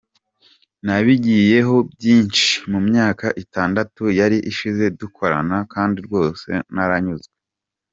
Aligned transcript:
"Nabigiyeho 0.85 1.75
byinshi 1.91 2.49
mu 2.71 2.79
myaka 2.87 3.25
itandatu 3.43 4.03
yari 4.19 4.37
ishize 4.51 4.83
dukorana 4.99 5.57
kandi 5.73 5.97
rwose 6.07 6.49
naranyuzwe. 6.75 7.35